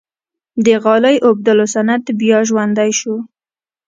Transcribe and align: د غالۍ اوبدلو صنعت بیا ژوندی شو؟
د 0.65 0.67
غالۍ 0.83 1.15
اوبدلو 1.27 1.65
صنعت 1.73 2.03
بیا 2.19 2.39
ژوندی 2.49 2.91
شو؟ 2.99 3.15